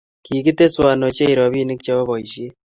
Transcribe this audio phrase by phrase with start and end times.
[0.23, 2.53] Kigiteswon ochei robinik chebo boisiet